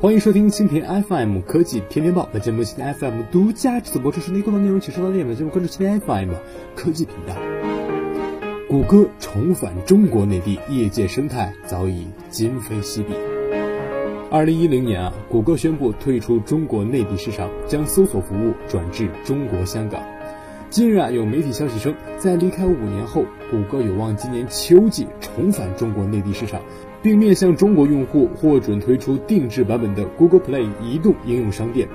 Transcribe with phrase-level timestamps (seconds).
[0.00, 2.28] 欢迎收听蜻蜓 FM 科技天天报。
[2.32, 4.20] 本节目蜻蜓 FM 独家制作播出。
[4.20, 5.34] 收听更多内容，请收到链接。
[5.34, 6.34] 节目关注蜻蜓 FM
[6.76, 7.34] 科技频道。
[8.68, 13.12] 谷歌重返中国内地，业界生态早已今非昔比。
[14.30, 20.00] 二零一零年啊，谷歌宣布退出中国内地市场，将搜索服务转至中国香港。
[20.70, 26.60] 近日啊，有媒体消息称，在离开五年后，谷歌有望今年秋季重返中国内地市场。
[27.00, 31.88] 并面向中国用户获准推出定制版本的 Google Play 移动应用商店。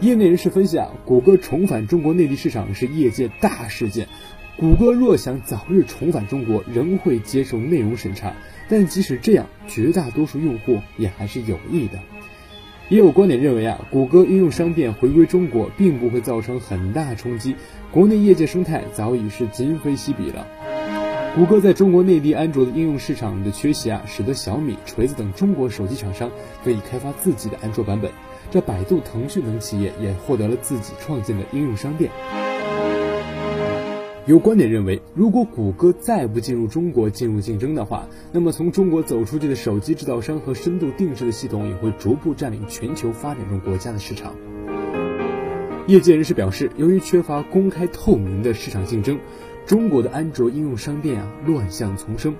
[0.00, 4.06] 业内人士分析啊，谷歌重返中国内地市场是业界大事件。
[4.56, 8.34] 谷歌若想早日重返中国，仍会接受内容审查。
[8.68, 11.98] 但即使这样，绝大多数用户也还是有意的。
[12.92, 17.56] 也有观点认为啊，谷歌应用商店回归中国并不会造成很大冲击，
[17.90, 20.46] 国内业界生态早已是今非昔比了。
[21.34, 26.30] 谷歌在中国内地安卓的应用市场的缺席啊，使得小米、锤子等中国手机厂商
[26.62, 28.10] 得以开发自己的安卓版本。
[28.50, 32.10] 这百度、腾讯等企业也获得了自己创建的应用商店。
[34.24, 44.32] 有观点认为，如果谷歌再不进入中国进入竞争的话，那么从中国走出去的手机制造商和深度定制的系统也会逐步占领全球发展中国家的市场。
[45.88, 49.18] 业界人士表示，由于缺乏公开透明的市场竞争。
[49.64, 52.34] 中国的安卓应用商店啊，乱象丛生。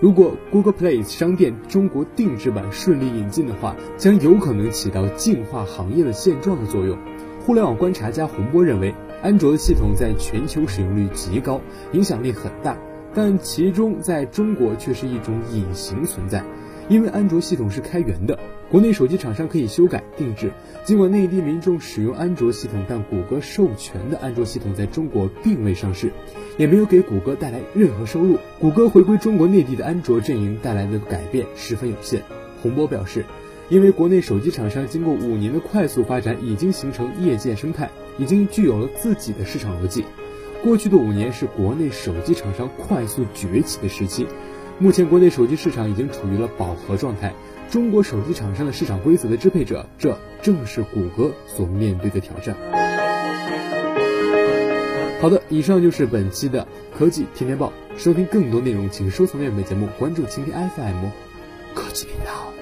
[0.00, 6.98] 如果 Google Play 商店中国定制版顺利引进的话，将有可能起到净化行业的现状的作用。
[7.44, 11.60] 互联网观察家洪波认为，安卓的系统在全球使用率极高，
[11.92, 12.76] 影响力很大，
[13.14, 16.42] 但其中在中国却是一种隐形存在。
[16.88, 18.36] 因为安卓系统是开源的，
[18.68, 20.50] 国内手机厂商可以修改定制。
[20.84, 26.12] 尽管内地民众使用安卓系统，但谷歌授权的安卓系统在中国并未上市，
[26.58, 28.36] 也没有给谷歌带来任何收入。
[28.58, 32.22] 谷歌回归中国内地的安卓阵营带来的改变十分有限。
[32.60, 33.24] 洪波表示，
[33.72, 37.88] 因为国内手机厂商经过五年的快速发展，已经形成业界生态，
[38.18, 40.04] 已经具有了自己的市场逻辑。
[40.62, 44.26] 过去的五年是国内手机厂商快速崛起的时期。
[44.78, 47.32] 目前，国内手机市场已经处于了饱和状态。
[47.70, 52.54] 中国手机厂商的市场规则的支配者，这正是谷歌所面对的挑战。
[55.22, 56.68] 好的，以上就是本期的
[56.98, 57.72] 科技天天报。
[57.96, 61.06] 收听更多内容，请收藏阅本节目，关注蜻蜓 FM
[61.74, 62.52] 科技频道。